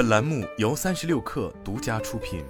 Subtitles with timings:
[0.00, 2.42] 本栏目由三十六氪独家出品。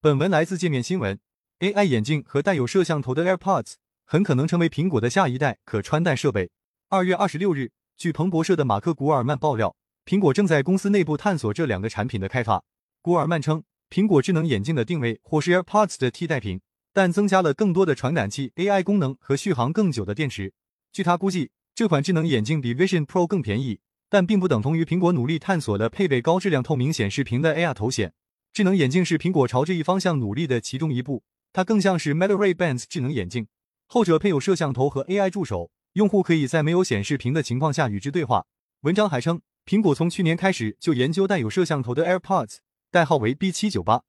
[0.00, 1.20] 本文来自界面新闻。
[1.60, 3.74] AI 眼镜和带有摄像头的 AirPods
[4.04, 6.50] 很可能成为苹果的下一代可穿戴设备。
[6.88, 12.64] 二月二十六日，据彭博社的马克·古尔曼爆料，苹果正在公司内部探索这两个产品的开发。
[13.00, 16.60] 古尔曼称，苹果智能眼镜的定位或是 AirPods 的替代品，
[16.92, 20.52] 但增加了更多的传感器、AI 功能和续航更久的电池。
[20.90, 28.12] 据他估计，这款智能眼镜比 Vision Pro 更便宜，但并不等同于苹果努力探索的配备高质量透明显示屏的 AR 头显。
[28.52, 31.24] 智能眼镜是苹果朝这一方向努力的其中一步。
[31.52, 33.48] 它更像是 Meta Ray Bands 智能眼镜，
[33.86, 38.46] 后者配有摄像头和 AI 助手，用户可以在没有显示屏的情况下与之对话。
[38.82, 42.58] 文章还称，苹果从去年开始就研究带有摄像头的 AirPods，
[42.92, 44.02] 代号为 B 七九八。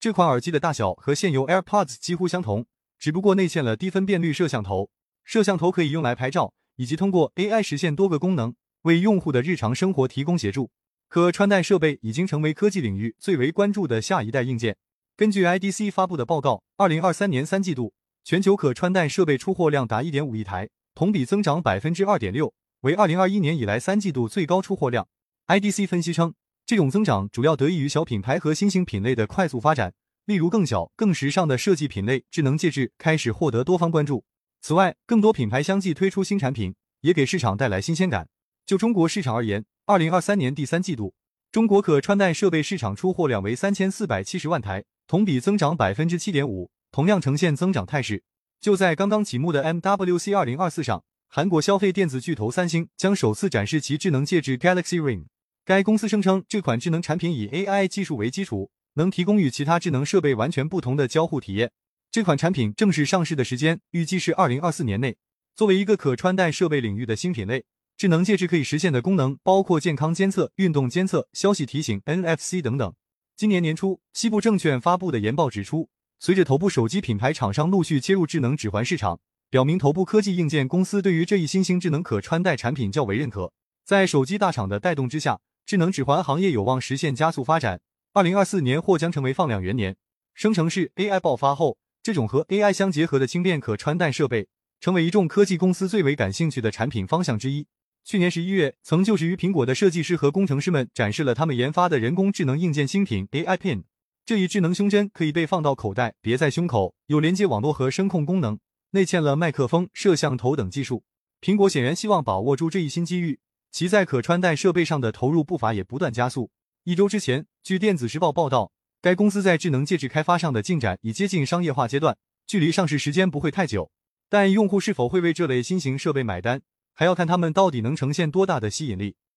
[0.00, 2.66] 这款耳机的大小和现有 AirPods 几乎相同，
[2.98, 4.90] 只不过内嵌了低分辨率摄像头。
[5.24, 6.52] 摄像头可以用来拍照，
[6.82, 10.68] 以及通过 AI 实现多个功能，为用户的日常生活提供协助。
[11.08, 14.76] 可穿戴设备已经成为科技领域最为关注的下一代硬件。
[15.16, 25.06] 根据 IDC 发布的报告，二零二三年三季度全球可穿戴设备出货量达一点五亿台，同比增长百分之二点六，为二零二一年以来三季度最高出货量。
[25.46, 26.34] IDC 分析称，
[26.66, 34.24] 这种增长主要得益于小品牌和新兴品类的快速发展，例如更小、更时尚的设计品类智能戒指开始获得多方关注。
[34.62, 38.28] 此外，更多品牌相继推出新产品，也给市场带来新鲜感。
[38.64, 41.14] 就中国市场而言，二零二三年第三季度，
[41.50, 44.84] 中国可穿戴设备市场出货量为三千四百七十万台。
[45.08, 48.22] 同比增长百分之七点五，同样呈现增长态势。
[48.60, 55.24] 就在刚刚启幕的 MWC 二零二四上，韩国消费电子巨头三星将首次展示其智能戒指 Galaxy Ring。
[55.64, 61.72] 该公司声称，这款智能产品以 AI 技术为基础，能提供与其他智能设备完全不同的交互体验。
[62.12, 65.16] 这款产品正式上市的时间预计是二零二四年内。
[65.56, 67.64] 作为一个可穿戴设备领域的新品类，
[67.96, 72.92] 智能戒指可以实现的功能包括健康监测、运动监测、消息提醒、NFC 等等。
[73.34, 79.18] 今年年初，西部证券发布的研报指出，随着头部手机品牌厂商陆续切入智能指环市场，
[79.48, 83.50] 表明头部科技硬件公司对于这一新兴智能可穿戴产品较为认可。
[83.86, 87.80] 在手机大厂的带动之下，智能指环行业有望实现加速发展。
[88.12, 89.96] 二零二四年或将成为放量元年。
[90.34, 94.48] 生成式 AI 爆发后，这种和 AI 相结合的轻便可穿戴设备，
[94.80, 97.66] 成为一众科技公司最为感兴趣的产品方向之一。
[98.04, 103.84] 去年十一月，曾就职于苹果的设计师和工程师们展示了他们研发的人工智能硬件新品 AI Pin。
[104.26, 108.58] 这一智能胸针可以被放到口袋，别在胸口，有连接网络和声控功能，
[108.90, 111.04] 内嵌了麦克风、摄像头等技术。
[111.40, 113.38] 苹果显然希望把握住这一新机遇，
[113.70, 116.50] 其在可穿戴设备上的投入步伐也不断加速。
[116.82, 123.90] 一周之前，据电子时报报道，该公司在智能戒指开发上的进展已接近商业化阶段，距离上市时间不会太久。
[124.28, 126.62] 但用户是否会为这类新型设备买单？
[126.94, 129.16] 还要看他们到底能呈现多大的吸引力。